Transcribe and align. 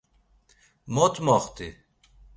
Mot 0.95 1.15
moxti? 1.25 1.69